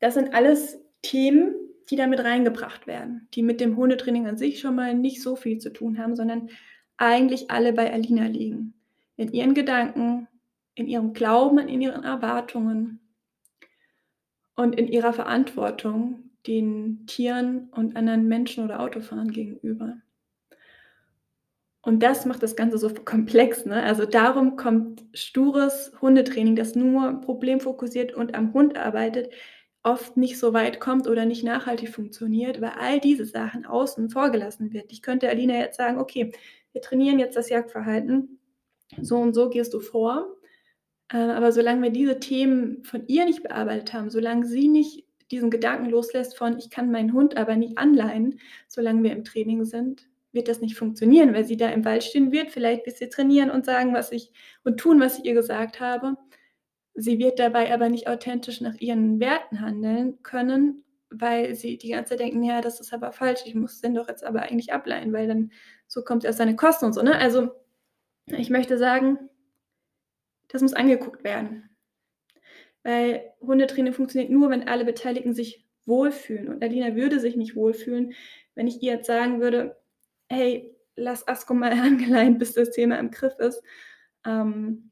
das 0.01 0.15
sind 0.15 0.35
alles 0.35 0.79
Themen, 1.03 1.55
die 1.91 1.97
da 1.97 2.07
mit 2.07 2.21
reingebracht 2.21 2.87
werden, 2.87 3.29
die 3.35 3.43
mit 3.43 3.61
dem 3.61 3.77
Hundetraining 3.77 4.27
an 4.27 4.37
sich 4.37 4.61
schon 4.61 4.75
mal 4.75 4.95
nicht 4.95 5.23
so 5.23 5.37
viel 5.37 5.59
zu 5.59 5.71
tun 5.73 5.99
haben, 5.99 6.17
sondern 6.17 6.51
eigentlich 6.99 7.51
alle 7.51 7.73
bei 7.73 7.93
Alina 7.93 8.27
liegen. 8.27 8.75
In 9.17 9.33
ihren 9.33 9.55
Gedanken, 9.55 10.29
in 10.77 10.87
ihrem 10.87 11.13
Glauben, 11.13 11.59
in 11.59 11.83
ihren 11.83 12.05
Erwartungen 12.05 13.01
und 14.57 14.75
in 14.75 14.89
ihrer 14.89 15.13
Verantwortung 15.13 16.31
den 16.47 17.07
Tieren 17.07 17.69
und 17.71 17.97
anderen 17.97 18.27
Menschen 18.29 18.65
oder 18.65 18.81
Autofahrern 18.81 19.31
gegenüber. 19.31 19.99
Und 21.83 22.03
das 22.03 22.27
macht 22.27 22.43
das 22.43 22.57
Ganze 22.57 22.79
so 22.79 22.91
komplex, 22.93 23.65
ne? 23.65 23.83
Also, 23.83 24.07
darum 24.07 24.57
kommt 24.57 25.05
stures 25.15 25.93
Hundetraining, 26.01 26.57
das 26.57 26.75
nur 26.75 27.21
problemfokussiert 27.21 28.13
und 28.13 28.35
am 28.35 28.53
Hund 28.55 28.77
arbeitet, 28.77 29.33
oft 29.85 30.17
nicht 30.17 30.39
so 30.39 30.53
weit 30.53 30.81
kommt 30.81 31.07
oder 31.07 31.25
nicht 31.27 31.45
nachhaltig 31.45 31.91
funktioniert, 31.91 32.61
weil 32.61 32.73
all 32.79 32.99
diese 33.01 33.25
Sachen 33.25 33.67
außen 33.67 34.11
vor 34.11 34.31
gelassen 34.31 34.73
wird. 34.73 34.91
Ich 34.93 35.01
könnte 35.03 35.29
Alina 35.29 35.55
jetzt 35.59 35.77
sagen: 35.77 35.99
„Okay, 35.99 36.33
wir 36.73 36.81
trainieren 36.83 37.21
jetzt 37.21 37.37
das 37.37 37.49
Jagdverhalten. 37.51 38.41
So 39.03 39.19
und 39.19 39.35
so 39.35 39.51
gehst 39.51 39.75
du 39.75 39.81
vor.“ 39.81 40.36
Äh, 41.11 41.19
aber 41.19 41.53
solange 41.53 41.83
wir 41.83 41.91
diese 41.91 42.19
Themen 42.21 42.83
von 42.85 43.07
ihr 43.07 43.25
nicht 43.25 43.43
bearbeitet 43.43 43.93
haben, 43.93 44.11
solange 44.11 44.47
sie 44.47 44.69
nicht 44.69 45.05
diesen 45.31 45.51
Gedanken 45.51 45.87
loslässt 45.91 46.37
von: 46.37 46.59
„Ich 46.59 46.71
kann 46.71 46.91
meinen 46.91 47.13
Hund 47.13 47.37
aber 47.37 47.57
nicht 47.57 47.79
anleihen, 47.79 48.39
solange 48.69 49.03
wir 49.03 49.13
im 49.13 49.25
Training 49.25 49.65
sind“, 49.65 50.09
wird 50.33 50.49
das 50.49 50.61
nicht 50.61 50.77
funktionieren, 50.77 51.33
weil 51.35 51.45
sie 51.45 51.57
da 51.57 51.69
im 51.71 51.85
Wald 51.85 52.05
stehen 52.05 52.33
wird, 52.33 52.51
vielleicht 52.51 52.85
bis 52.85 53.01
wir 53.01 53.09
trainieren 53.11 53.51
und 53.51 53.65
sagen, 53.65 53.95
was 53.95 54.13
ich 54.13 54.33
und 54.65 54.79
tun, 54.79 55.01
was 55.01 55.19
ich 55.19 55.25
ihr 55.25 55.35
gesagt 55.35 55.81
habe. 55.81 56.17
Sie 56.95 57.19
wird 57.19 57.39
dabei 57.41 57.73
aber 57.75 57.89
nicht 57.91 58.09
authentisch 58.09 58.61
nach 58.63 58.77
ihren 58.81 59.21
Werten 59.21 59.61
handeln 59.61 60.23
können, 60.25 60.85
weil 61.11 61.55
sie 61.55 61.79
die 61.79 61.91
ganze 61.91 62.11
Zeit 62.13 62.21
denkt: 62.21 62.45
„Ja, 62.47 62.61
das 62.63 62.81
ist 62.81 62.93
aber 62.95 63.13
falsch. 63.13 63.43
Ich 63.47 63.55
muss 63.55 63.81
den 63.83 63.95
doch 63.95 64.09
jetzt 64.09 64.25
aber 64.25 64.43
eigentlich 64.43 64.73
ableihen, 64.73 65.13
weil 65.13 65.29
dann 65.29 65.53
so 65.89 66.03
kommt 66.05 66.25
er 66.25 66.31
auf 66.31 66.37
seine 66.37 66.57
Kosten“ 66.57 66.87
und 66.87 66.95
so, 66.95 67.03
ne? 67.03 67.17
Also, 67.19 67.51
ich 68.27 68.51
möchte 68.51 68.79
sagen 68.79 69.19
das 70.49 70.63
muss 70.63 70.75
angeguckt 70.75 71.25
werden. 71.25 71.71
Weil 72.83 73.33
Hundetraining 73.41 73.93
funktioniert 73.93 74.31
nur, 74.31 74.51
wenn 74.51 74.69
alle 74.69 74.85
Beteiligten 74.85 75.35
sich 75.35 75.67
wohlfühlen 75.87 76.49
und 76.49 76.63
Alina 76.63 76.95
würde 76.95 77.21
sich 77.21 77.37
nicht 77.37 77.57
wohlfühlen, 77.57 78.15
wenn 78.55 78.67
ich 78.67 78.83
ihr 78.83 78.95
jetzt 78.95 79.07
sagen 79.07 79.41
würde: 79.41 79.77
„Hey, 80.29 80.75
lass 80.95 81.27
Asko 81.27 81.55
mal 81.55 81.73
angeleint, 81.73 82.39
bis 82.39 82.55
das 82.55 82.71
Thema 82.71 82.99
im 82.99 83.11
Griff 83.11 83.39
ist“, 83.39 83.63
ähm, 84.25 84.91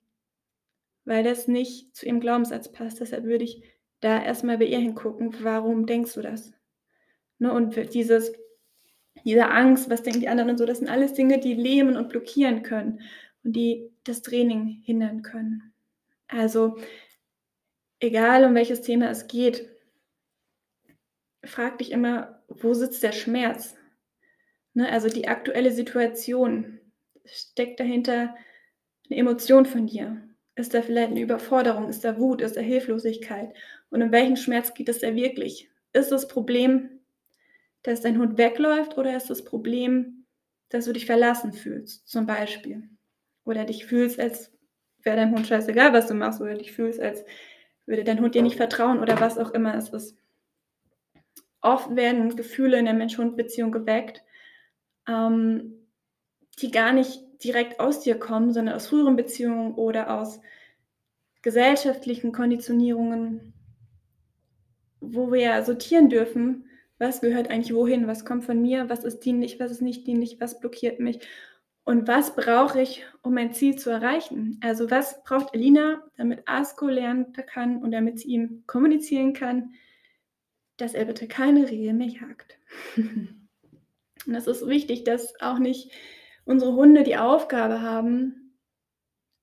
weil 1.05 1.23
das 1.23 1.49
nicht 1.49 1.95
zu 1.95 2.07
ihrem 2.07 2.21
Glaubenssatz 2.21 2.71
passt. 2.73 3.01
Deshalb 3.01 3.25
würde 3.25 3.45
ich 3.45 3.63
da 4.01 4.23
erst 4.23 4.45
mal 4.45 4.59
bei 4.59 4.65
ihr 4.67 4.79
hingucken: 4.79 5.35
„Warum 5.43 5.87
denkst 5.87 6.15
du 6.15 6.23
das?“ 6.23 6.53
Ne, 7.39 7.53
und 7.53 7.95
dieses 7.95 8.33
diese 9.25 9.49
Angst, 9.49 9.91
was 9.91 10.03
denken 10.03 10.21
die 10.21 10.29
anderen 10.29 10.51
und 10.51 10.59
so, 10.59 10.67
das 10.67 10.79
sind 10.79 10.89
alles 10.89 11.15
Dinge, 11.15 11.39
die 11.41 11.55
lähmen 11.55 11.97
und 11.97 12.09
blockieren 12.11 12.63
können 12.63 13.01
und 13.45 13.55
die 13.55 13.91
das 14.05 14.23
Training 14.23 14.83
hindern 14.85 15.23
können. 15.23 15.73
Also, 16.29 16.77
egal 18.01 18.45
um 18.45 18.55
welches 18.55 18.83
Thema 18.83 19.11
es 19.11 19.29
geht 19.29 19.69
frag 21.45 21.79
dich 21.79 21.91
immer: 21.93 22.43
„Wo 22.49 22.75
sitzt 22.75 23.03
der 23.03 23.13
Schmerz?“ 23.13 23.77
Ne, 24.75 24.91
also, 24.91 25.09
die 25.09 25.29
aktuelle 25.29 25.73
Situation. 25.73 26.81
Steckt 27.27 27.81
dahinter 27.81 28.37
'ne 29.11 29.17
Emotion 29.19 29.67
von 29.67 29.87
dir? 29.87 30.23
Ist 30.57 30.75
da 30.75 30.83
vielleicht 30.83 31.13
'ne 31.13 31.23
Überforderung? 31.23 31.89
Ist 31.91 32.05
da 32.05 32.19
Wut? 32.19 32.43
Ist 32.43 32.57
da 32.57 32.63
Hilflosigkeit? 32.63 33.55
Und 33.91 34.03
um 34.03 34.13
welchen 34.13 34.37
Schmerz 34.39 34.75
geht 34.75 34.89
es 34.91 35.01
da 35.01 35.15
wirklich? 35.17 35.71
Ist 35.95 36.11
das 36.13 36.29
Problem, 36.29 37.01
dass 37.85 38.03
dein 38.03 38.19
Hund 38.19 38.39
wegläuft 38.39 38.99
oder 38.99 39.17
ist 39.17 39.31
das 39.31 39.45
Problem, 39.45 40.27
dass 40.71 40.87
du 40.87 40.93
dich 40.95 41.07
verlassen 41.07 41.53
fühlst, 41.55 42.09
zum 42.09 42.27
Beispiel? 42.27 42.89
Oder 43.45 43.65
dich 43.65 43.87
fühlst, 43.87 44.19
als 44.19 44.53
wäre 45.03 45.17
deinem 45.17 45.35
Hund 45.35 45.47
scheißegal, 45.47 45.93
was 45.93 46.07
du 46.07 46.15
machst 46.15 46.41
oder 46.41 46.55
dich 46.55 46.73
fühlst, 46.73 47.01
als 47.01 47.25
würde 47.87 48.05
dein 48.05 48.21
Hund 48.21 48.35
dir 48.35 48.43
nicht 48.43 48.57
vertrauen 48.57 49.01
oder 49.01 49.21
was 49.21 49.39
auch 49.39 49.51
immer 49.51 49.75
es 49.75 49.91
ist. 49.91 50.17
Oft 51.61 51.95
werden 51.97 52.35
Gefühle 52.37 52.79
in 52.79 52.85
der 52.85 52.95
Mensch-Hund-Beziehung 52.95 53.73
geweckt, 53.73 54.23
ähm, 55.09 55.75
die 56.61 56.71
gar 56.71 56.93
nicht 56.93 57.23
direkt 57.43 57.81
aus 57.81 58.01
dir 58.01 58.19
kommen, 58.19 58.53
sondern 58.53 58.75
aus 58.75 58.87
früheren 58.87 59.17
Beziehungen 59.17 59.75
oder 59.75 60.19
aus 60.19 60.41
gesellschaftlichen 61.43 62.33
Konditionierungen 62.33 63.55
wo 65.13 65.31
wir 65.33 65.41
ja 65.41 65.63
sortieren 65.65 66.09
dürfen: 66.09 66.65
„Was 66.99 67.21
gehört 67.21 67.51
eigentlich 67.51 67.75
wohin? 67.75 68.07
Was 68.07 68.25
kommt 68.25 68.45
von 68.45 68.61
mir? 68.61 68.89
Was 68.89 69.05
ist 69.05 69.21
dienlich? 69.21 69.61
Was 69.61 69.71
ist 69.71 69.83
nicht 69.83 70.07
dienlich? 70.07 70.41
Was 70.41 70.61
blockiert 70.61 71.01
mich? 71.01 71.21
Und 71.85 72.09
was 72.09 72.35
brauche 72.35 72.81
ich, 72.81 73.05
um 73.23 73.35
mein 73.35 73.53
Ziel 73.53 73.77
zu 73.77 73.91
erreichen?“ 73.91 74.59
Also, 74.63 74.91
was 74.91 75.23
braucht 75.25 75.55
Alina, 75.55 76.03
damit 76.17 76.43
Asko 76.47 76.89
lernen 76.89 77.33
kann 77.33 77.83
und 77.83 77.91
damit 77.91 78.21
sie 78.21 78.29
ihm 78.29 78.65
kommunizieren 78.67 79.35
kann, 79.35 79.75
dass 80.77 80.95
er 80.95 81.05
bitte 81.05 81.29
keine 81.29 81.71
Rehe 81.71 81.93
mehr 81.95 82.09
jagt. 82.09 82.59
Und 84.27 84.35
es 84.35 84.47
ist 84.47 84.67
wichtig, 84.67 85.05
dass 85.05 85.39
auch 85.41 85.59
nicht 85.59 85.93
unsere 86.47 86.73
Hunde 86.75 87.03
die 87.03 87.19
Aufgabe 87.19 87.83
haben, 87.83 88.57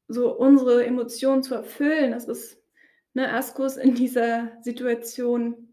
so 0.07 0.35
unsere 0.35 0.85
Emotionen 0.85 1.43
zu 1.43 1.53
erfüllen. 1.53 2.11
Das 2.11 2.27
ist 2.27 2.61
ne, 3.13 3.31
Asko 3.31 3.65
ist 3.65 3.77
in 3.77 3.95
dieser 3.95 4.51
Situation, 4.61 5.70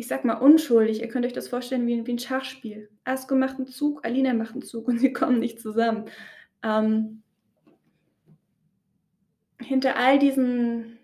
ich 0.00 0.08
sage 0.08 0.26
mal, 0.26 0.34
unschuldig. 0.36 1.00
Ihr 1.02 1.08
könnt 1.08 1.26
euch 1.26 1.34
das 1.34 1.48
vorstellen 1.48 1.86
wie 1.86 2.06
wie 2.06 2.12
'n 2.12 2.18
Schachspiel. 2.18 2.88
Asko 3.04 3.36
macht 3.36 3.58
'n 3.58 3.66
Zug, 3.66 4.04
Alina 4.04 4.32
macht 4.34 4.54
'n 4.56 4.62
Zug 4.62 4.88
und 4.88 4.98
sie 4.98 5.12
kommen 5.14 5.38
nicht 5.40 5.60
zusammen. 5.60 6.06
Ähm 6.64 7.22
hinter 9.60 9.96
all 9.96 10.18
diesen 10.18 10.98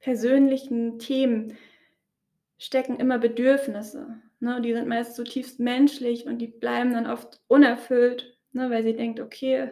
persönlichen 0.00 0.98
Themen 0.98 1.56
stecken 2.58 2.96
immer 2.96 3.18
Bedürfnisse, 3.18 4.20
ne? 4.40 4.60
Die 4.60 4.72
sind 4.72 4.88
meist 4.88 5.14
zutiefst 5.16 5.60
menschlich 5.60 6.26
und 6.26 6.38
die 6.38 6.48
bleiben 6.48 6.92
dann 6.92 7.06
oft 7.06 7.40
unerfüllt, 7.48 8.36
ne, 8.52 8.70
weil 8.70 8.82
sie 8.82 8.94
denkt: 8.96 9.20
„Okay, 9.20 9.70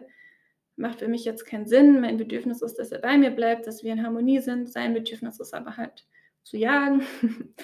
macht 0.77 0.99
für 0.99 1.07
mich 1.09 1.25
jetzt 1.25 1.45
keinen 1.45 1.67
Sinn. 1.67 2.01
Mein 2.01 2.17
Bedürfnis 2.17 2.61
ist, 2.61 2.75
dass 2.79 2.91
er 2.91 2.99
bei 3.01 3.17
mir 3.17 3.31
bleibt, 3.31 3.67
dass 3.67 3.83
wir 3.83 3.93
in 3.93 4.03
Harmonie 4.03 4.39
sind. 4.41 4.71
Sein 4.71 4.93
Bedürfnis 4.93 5.39
ist 5.39 5.53
aber 5.53 5.77
halt 5.77 6.05
zu 6.43 6.57
jagen.“ 6.57 7.03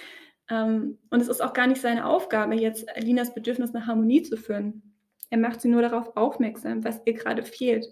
Ähm, 0.50 0.98
und 1.10 1.22
es 1.22 1.28
ist 1.30 1.42
auch 1.42 1.54
gar 1.54 1.68
nicht 1.68 1.82
seine 1.82 2.06
Aufgabe, 2.06 2.56
jetzt 2.56 2.90
Alinas 2.96 3.34
Bedürfnis 3.34 3.74
nach 3.74 3.88
Harmonie 3.88 4.24
zu 4.24 4.38
füllen. 4.38 4.96
Er 5.30 5.38
macht 5.38 5.62
sie 5.62 5.70
nur 5.70 5.82
darauf 5.82 6.16
aufmerksam, 6.18 6.84
was 6.84 7.02
ihr 7.06 7.14
grade 7.14 7.44
fehlt 7.44 7.88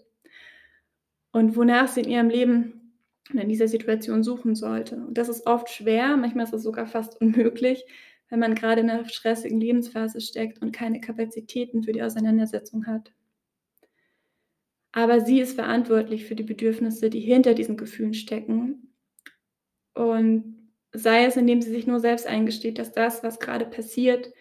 und 1.33 1.55
wonach 1.55 1.87
sie 1.87 2.01
in 2.01 2.09
ihrem 2.09 2.29
Leben 2.29 2.93
in 3.33 3.47
dieser 3.49 3.67
Situation 3.67 4.23
suchen 4.23 4.55
sollte. 4.55 4.97
Und 4.97 5.17
das 5.17 5.29
ist 5.29 5.47
oft 5.47 5.69
schwer, 5.69 6.17
manchmal 6.17 6.45
ist 6.45 6.53
es 6.53 6.63
sogar 6.63 6.87
fast 6.87 7.19
unmöglich, 7.21 7.85
wenn 8.29 8.39
man 8.39 8.55
grade 8.55 8.81
in 8.81 8.87
'ner 8.87 9.05
stressigen 9.07 9.59
Lebensphase 9.59 10.19
steckt 10.21 10.61
und 10.61 10.71
keine 10.73 10.99
Kapazitäten 11.01 11.83
für 11.83 11.91
die 11.93 12.03
Auseinandersetzung 12.03 12.85
hat. 12.87 13.11
Aber 14.93 15.19
sie 15.21 15.39
ist 15.41 15.55
verantwortlich 15.55 16.25
für 16.25 16.35
die 16.35 16.43
Bedürfnisse, 16.43 17.09
die 17.09 17.19
hinter 17.21 17.53
diesen 17.53 17.77
Gefühlen 17.77 18.13
stecken. 18.13 18.93
Und 19.95 20.60
sei 20.93 21.25
es, 21.25 21.37
indem 21.37 21.61
sie 21.61 21.71
sich 21.71 21.87
nur 21.87 21.99
selbst 21.99 22.27
eingesteht, 22.27 22.79
dass 22.79 22.91
das, 22.91 23.23
was 23.23 23.39
grade 23.39 23.65
passiert, 23.65 24.31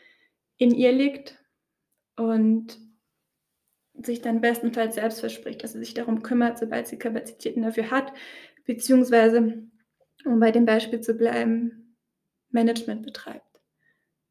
in 0.56 0.72
ihr 0.74 0.92
liegt 0.92 1.38
und 2.16 2.78
sich 3.94 4.20
dann 4.22 4.40
bestenfalls 4.40 4.94
selbst 4.96 5.20
verspricht, 5.20 5.62
dass 5.62 5.72
sie 5.72 5.78
sich 5.80 5.94
darum 5.94 6.22
kümmert, 6.22 6.58
sobald 6.58 6.86
sie 6.86 6.98
Kapazitäten 6.98 7.62
dafür 7.62 7.90
hat, 7.90 8.12
beziehungsweise, 8.66 9.64
um 10.24 10.40
bei 10.40 10.50
dem 10.52 10.64
Beispiel 10.66 11.00
zu 11.00 11.14
bleiben, 11.14 11.96
Management 12.50 13.02
betreibt. 13.04 13.44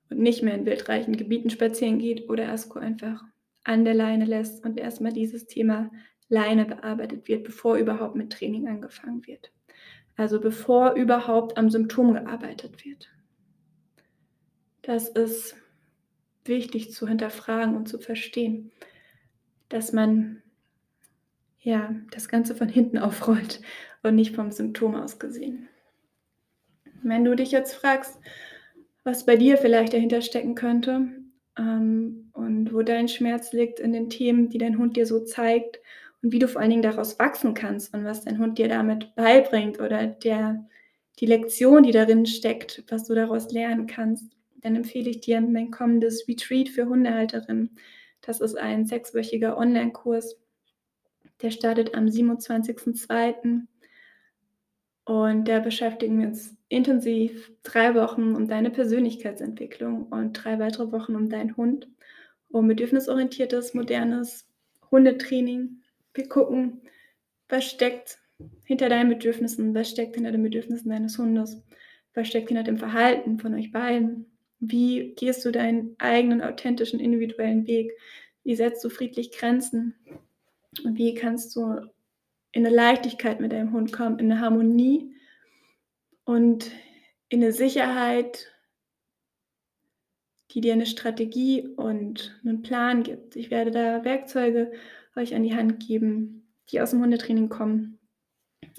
und 0.10 0.20
nicht 0.20 0.44
mehr 0.44 0.56
in 0.56 0.66
wildreichen 0.66 1.16
Gebieten 1.18 1.50
spazieren 1.50 2.00
geht 2.00 2.30
oder 2.30 2.50
Asko 2.50 2.80
einfach 2.80 3.24
an 3.64 3.86
der 3.86 3.94
Leine 3.94 4.26
lässt 4.26 4.64
und 4.66 4.80
erstmal 4.80 5.14
dieses 5.14 5.46
Thema 5.48 5.92
Leine 6.30 6.66
bearbeitet 6.66 7.28
wird, 7.28 7.44
bevor 7.44 7.78
überhaupt 7.78 8.16
mit 8.16 8.32
Training 8.32 8.68
angefangen 8.68 9.26
wird. 9.28 9.52
Also 10.20 10.42
bevor 10.42 10.96
überhaupt 10.96 11.58
am 11.58 11.70
Symptom 11.70 12.12
gearbeitet 12.12 12.84
wird. 12.84 13.08
Das 14.82 15.08
ist 15.08 15.56
wichtig 16.44 16.92
zu 16.92 17.08
hinterfragen 17.08 17.78
und 17.78 17.88
zu 17.88 18.00
verstehen, 18.00 18.70
dass 19.70 19.94
man 19.94 20.42
ja 21.62 21.96
das 22.12 22.28
Ganze 22.28 22.54
von 22.54 22.68
hinten 22.68 22.98
aufrollt 22.98 23.62
und 24.04 24.16
nicht 24.16 24.36
vom 24.36 24.52
Symptom 24.52 24.94
aus 24.96 25.20
gesehen. 25.20 25.70
Wenn 27.02 27.24
du 27.24 27.34
dich 27.34 27.52
jetzt 27.52 27.74
fragst, 27.74 28.20
was 29.06 29.26
bei 29.26 29.38
dir 29.38 29.58
vielleicht 29.58 29.94
dahinter 29.94 30.22
stecken 30.22 30.54
könnte 30.54 31.08
ähm, 31.58 32.30
und 32.34 32.74
wo 32.74 32.82
dein 32.82 33.08
Schmerz 33.08 33.54
liegt 33.54 33.80
in 33.80 33.94
den 33.94 34.10
Themen, 34.10 34.50
die 34.50 34.58
dein 34.58 34.80
Hund 34.80 34.98
dir 34.98 35.06
so 35.06 35.22
zeigt 35.24 35.80
und 36.22 36.32
wie 36.32 36.40
du 36.40 36.48
vor 36.48 36.62
allen 36.62 36.70
Dingen 36.70 36.82
daraus 36.82 37.18
wachsen 37.20 37.54
kannst 37.54 37.94
und 37.94 38.04
was 38.06 38.26
dein 38.26 38.40
Hund 38.40 38.58
dir 38.58 38.68
damit 38.68 39.16
beibringt 39.16 39.80
oder 39.80 40.08
der, 40.08 40.68
die 41.20 41.26
Lektion, 41.26 41.84
die 41.84 41.92
darin 41.92 42.26
steckt, 42.26 42.84
was 42.90 43.06
du 43.06 43.16
daraus 43.16 43.52
lernen 43.52 43.88
kannst, 43.88 44.36
dann 44.62 44.76
empfehle 44.76 45.10
ich 45.10 45.22
dir 45.22 45.40
mein 45.42 45.72
kommendes 45.72 46.28
Retreat 46.28 46.70
für 46.70 46.86
Hundehalterinnen. 46.86 47.78
Das 48.22 48.42
ist 48.42 48.58
ein 48.58 48.86
sechswöchiger 48.86 49.58
Online-Kurs, 49.58 50.38
der 51.42 51.52
startet 51.52 51.96
am 51.96 52.06
27.02. 52.06 53.62
Und 55.06 55.48
da 55.48 55.60
beschäftigen 55.60 56.20
wir 56.20 56.28
uns 56.28 56.56
intensiv 56.68 57.52
drei 57.64 57.96
Wochen 57.96 58.36
um 58.36 58.48
deine 58.48 58.70
Persönlichkeitsentwicklung 58.70 60.04
und 60.08 60.34
drei 60.34 60.60
weitere 60.60 60.92
Wochen 60.92 61.16
um 61.16 61.30
deinen 61.30 61.58
Hund, 61.58 61.88
um 62.50 62.68
bedürfnisorientiertes, 62.68 63.74
modernes 63.74 64.48
Hundetraining. 64.92 65.79
Wir 66.20 66.28
gucken, 66.28 66.82
was 67.48 67.64
steckt 67.64 68.20
hinter 68.66 68.90
deinen 68.90 69.08
Bedürfnissen, 69.08 69.74
was 69.74 69.90
steckt 69.90 70.16
hinter 70.16 70.34
den 70.34 70.44
Bedürfnissen 70.44 70.90
deines 70.90 71.18
Hundes, 71.18 71.64
was 72.14 72.28
steckt 72.28 72.50
hinter 72.50 72.64
dem 72.64 72.78
Verhalten 72.78 73.40
von 73.40 73.54
euch 73.54 73.72
beiden, 73.72 74.26
wie 74.60 75.14
gehst 75.16 75.46
du 75.46 75.52
deinen 75.52 75.96
eigenen 75.98 76.42
authentischen, 76.42 77.00
individuellen 77.00 77.68
Weg, 77.68 77.94
wie 78.44 78.54
setzt 78.54 78.84
du 78.84 78.90
friedlich 78.90 79.32
Grenzen? 79.32 79.96
Und 80.84 80.98
wie 80.98 81.14
kannst 81.14 81.56
du 81.56 81.90
in 82.52 82.66
eine 82.66 82.76
Leichtigkeit 82.76 83.40
mit 83.40 83.54
deinem 83.54 83.72
Hund 83.72 83.94
kommen, 83.94 84.20
in 84.20 84.30
eine 84.30 84.42
Harmonie 84.42 85.16
und 86.26 86.70
in 87.30 87.42
eine 87.42 87.54
Sicherheit, 87.54 88.54
die 90.52 90.60
dir 90.60 90.74
eine 90.74 90.86
Strategie 90.86 91.66
und 91.78 92.38
einen 92.44 92.62
Plan 92.62 93.04
gibt. 93.04 93.38
Ich 93.38 93.52
werde 93.52 93.72
da 93.72 94.04
Werkzeuge 94.04 94.74
euch 95.20 95.36
an 95.36 95.44
die 95.44 95.56
Hand 95.56 95.80
geben, 95.86 96.48
die 96.72 96.82
aus 96.82 96.92
dem 96.92 97.02
Hundetraining 97.02 97.50
kommen. 97.50 98.00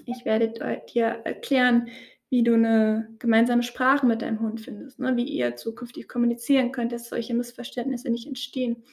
Ich 0.05 0.25
werde 0.25 0.53
dir 0.93 1.05
erklären, 1.23 1.89
wie 2.29 2.43
du 2.43 2.53
eine 2.53 3.09
gemeinsame 3.19 3.63
Sprache 3.63 4.05
mit 4.05 4.21
deinem 4.21 4.39
Hund 4.39 4.61
findest, 4.61 4.99
ne? 4.99 5.17
wie 5.17 5.25
ihr 5.25 5.57
zukünftig 5.57 6.07
kommunizieren 6.07 6.71
könnt, 6.71 6.93
dass 6.93 7.09
solche 7.09 7.33
Missverständnisse 7.33 8.09
nicht 8.09 8.25
entstehen 8.25 8.83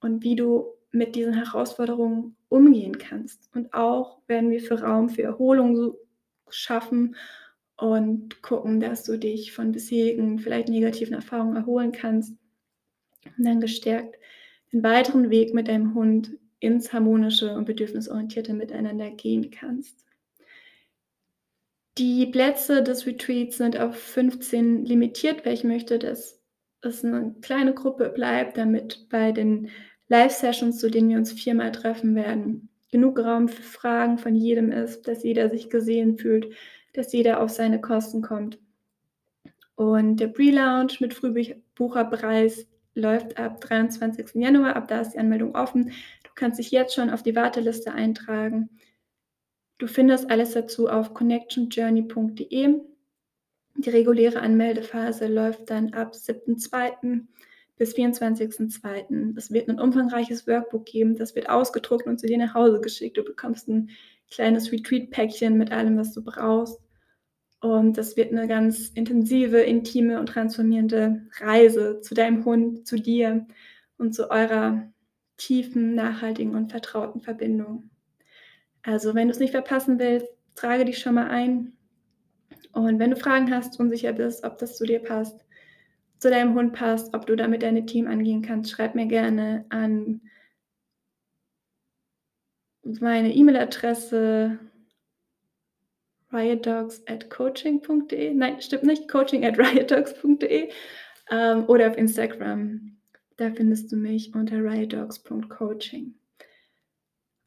und 0.00 0.24
wie 0.24 0.34
du 0.34 0.66
mit 0.90 1.14
diesen 1.14 1.34
Herausforderungen 1.34 2.36
umgehen 2.48 2.98
kannst. 2.98 3.48
Und 3.54 3.72
auch 3.74 4.18
werden 4.26 4.50
wir 4.50 4.60
für 4.60 4.80
Raum 4.80 5.08
für 5.08 5.22
Erholung 5.22 5.94
schaffen 6.48 7.14
und 7.76 8.42
gucken, 8.42 8.80
dass 8.80 9.04
du 9.04 9.16
dich 9.16 9.52
von 9.52 9.70
bisherigen, 9.70 10.40
vielleicht 10.40 10.68
negativen 10.68 11.14
Erfahrungen 11.14 11.56
erholen 11.56 11.92
kannst 11.92 12.34
und 13.38 13.44
dann 13.46 13.60
gestärkt 13.60 14.16
den 14.72 14.82
weiteren 14.82 15.30
Weg 15.30 15.54
mit 15.54 15.68
deinem 15.68 15.94
Hund 15.94 16.32
ins 16.60 16.92
harmonische 16.92 17.54
und 17.54 17.64
bedürfnisorientierte 17.64 18.54
Miteinander 18.54 19.10
gehen 19.10 19.50
kannst. 19.50 20.04
Die 21.98 22.26
Plätze 22.26 22.82
des 22.82 23.06
Retreats 23.06 23.56
sind 23.58 23.78
auf 23.78 23.96
15 23.96 24.84
limitiert, 24.84 25.44
weil 25.44 25.54
ich 25.54 25.64
möchte, 25.64 25.98
dass 25.98 26.40
es 26.82 27.04
eine 27.04 27.34
kleine 27.42 27.74
Gruppe 27.74 28.08
bleibt, 28.10 28.56
damit 28.56 29.08
bei 29.10 29.32
den 29.32 29.70
Live-Sessions, 30.08 30.78
zu 30.78 30.90
denen 30.90 31.10
wir 31.10 31.18
uns 31.18 31.32
viermal 31.32 31.72
treffen 31.72 32.14
werden, 32.14 32.68
genug 32.90 33.18
Raum 33.18 33.48
für 33.48 33.62
Fragen 33.62 34.18
von 34.18 34.34
jedem 34.34 34.72
ist, 34.72 35.06
dass 35.08 35.22
jeder 35.22 35.50
sich 35.50 35.70
gesehen 35.70 36.16
fühlt, 36.18 36.52
dass 36.94 37.12
jeder 37.12 37.40
auf 37.40 37.50
seine 37.50 37.80
Kosten 37.80 38.22
kommt. 38.22 38.58
Und 39.76 40.16
der 40.16 40.28
Pre-Lounge 40.28 40.94
mit 41.00 41.14
Frühbucherpreis 41.14 42.66
läuft 42.94 43.38
ab 43.38 43.60
23. 43.60 44.34
Januar. 44.34 44.76
Ab 44.76 44.88
da 44.88 45.00
ist 45.00 45.12
die 45.12 45.18
Anmeldung 45.18 45.54
offen. 45.54 45.92
Du 46.30 46.34
kannst 46.36 46.58
dich 46.58 46.70
jetzt 46.70 46.94
schon 46.94 47.10
auf 47.10 47.22
die 47.22 47.34
Warteliste 47.34 47.92
eintragen. 47.92 48.70
Du 49.78 49.86
findest 49.86 50.30
alles 50.30 50.52
dazu 50.52 50.88
auf 50.88 51.12
connectionjourney.de. 51.12 52.80
Die 53.76 53.90
reguläre 53.90 54.40
Anmeldephase 54.40 55.26
läuft 55.26 55.70
dann 55.70 55.92
ab 55.92 56.14
7.2 56.14 57.26
bis 57.76 57.94
24.02. 57.94 59.36
Es 59.36 59.50
wird 59.50 59.68
ein 59.68 59.80
umfangreiches 59.80 60.46
Workbook 60.46 60.84
geben, 60.84 61.16
das 61.16 61.34
wird 61.34 61.48
ausgedruckt 61.48 62.06
und 62.06 62.20
zu 62.20 62.26
dir 62.26 62.38
nach 62.38 62.54
Hause 62.54 62.80
geschickt. 62.80 63.16
Du 63.16 63.24
bekommst 63.24 63.68
ein 63.68 63.90
kleines 64.30 64.70
Retreat-Päckchen 64.70 65.56
mit 65.56 65.72
allem, 65.72 65.96
was 65.96 66.12
du 66.12 66.22
brauchst. 66.22 66.78
Und 67.60 67.98
das 67.98 68.16
wird 68.16 68.32
eine 68.32 68.48
ganz 68.48 68.90
intensive, 68.90 69.60
intime 69.60 70.20
und 70.20 70.26
transformierende 70.26 71.26
Reise 71.38 72.00
zu 72.00 72.14
deinem 72.14 72.44
Hund, 72.44 72.86
zu 72.86 72.96
dir 72.96 73.46
und 73.98 74.14
zu 74.14 74.30
eurer 74.30 74.90
tiefen, 75.40 75.94
nachhaltigen 75.94 76.54
und 76.54 76.70
vertrauten 76.70 77.22
Verbindung. 77.22 77.90
Also, 78.82 79.14
wenn 79.14 79.28
du 79.28 79.32
es 79.32 79.40
nicht 79.40 79.52
verpassen 79.52 79.98
willst, 79.98 80.28
trage 80.54 80.84
dich 80.84 80.98
schon 80.98 81.14
mal 81.14 81.28
ein. 81.28 81.72
Und 82.72 82.98
wenn 82.98 83.10
du 83.10 83.16
Fragen 83.16 83.52
hast, 83.52 83.80
unsicher 83.80 84.12
bist, 84.12 84.44
ob 84.44 84.58
das 84.58 84.76
zu 84.76 84.84
dir 84.84 85.00
passt, 85.00 85.44
zu 86.18 86.30
deinem 86.30 86.54
Hund 86.54 86.74
passt, 86.74 87.14
ob 87.14 87.26
du 87.26 87.34
damit 87.36 87.62
deine 87.62 87.86
Team 87.86 88.06
angehen 88.06 88.42
kannst, 88.42 88.70
schreib 88.70 88.94
mir 88.94 89.06
gerne 89.06 89.64
an 89.70 90.20
meine 92.82 93.34
E-Mail-Adresse 93.34 94.58
riotdogs 96.32 97.02
at 97.06 97.30
coaching.de. 97.30 98.34
Nein, 98.34 98.60
stimmt 98.60 98.84
nicht, 98.84 99.08
coaching 99.08 99.44
at 99.44 99.58
riotdogs.de 99.58 100.70
ähm, 101.30 101.64
oder 101.66 101.88
auf 101.88 101.96
Instagram. 101.96 102.99
Da 103.40 103.50
findest 103.50 103.90
du 103.90 103.96
mich 103.96 104.34
unter 104.34 104.62
riotdogs.coaching. 104.62 106.14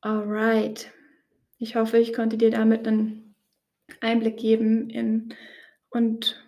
Alright. 0.02 0.92
Ich 1.60 1.76
hoffe, 1.76 2.00
ich 2.00 2.14
konnte 2.14 2.36
dir 2.36 2.50
damit 2.50 2.88
einen 2.88 3.36
Einblick 4.02 4.38
geben 4.38 4.90
in 4.90 5.36
und 5.92 6.44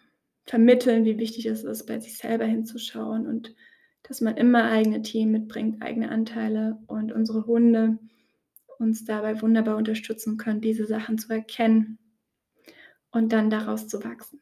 vermitteln, 0.47 1.05
wie 1.05 1.19
wichtig 1.19 1.45
es 1.45 1.63
ist, 1.63 1.85
bei 1.85 1.99
sich 1.99 2.17
selber 2.17 2.45
hinzuschauen 2.45 3.27
und 3.27 3.53
dass 4.01 4.19
man 4.19 4.35
immer 4.35 4.63
eigene 4.63 5.03
Themen 5.03 5.33
mitbringt, 5.33 5.79
eigene 5.83 6.09
Anteile 6.09 6.79
und 6.87 7.11
unsere 7.11 7.45
Hunde 7.45 7.99
uns 8.79 9.05
dabei 9.05 9.43
wunderbar 9.43 9.77
unterstützen 9.77 10.37
können, 10.37 10.59
diese 10.59 10.87
Sachen 10.87 11.19
zu 11.19 11.31
erkennen 11.31 11.99
und 13.11 13.31
dann 13.31 13.51
daraus 13.51 13.87
zu 13.87 14.03
wachsen. 14.03 14.41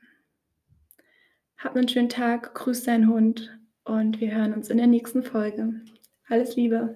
Hab 1.58 1.76
einen 1.76 1.90
schönen 1.90 2.08
Tag, 2.08 2.56
grüß 2.56 2.86
deinen 2.86 3.10
Hund 3.10 3.60
und 3.86 4.20
wir 4.20 4.34
hören 4.34 4.54
uns 4.54 4.70
in 4.70 4.78
der 4.78 4.88
nächsten 4.88 5.24
Folge. 5.24 5.82
Alles 6.28 6.56
Liebe. 6.56 6.96